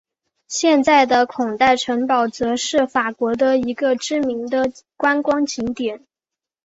[0.47, 6.07] 现在的孔代城堡则是法国的一个知名的观光景点。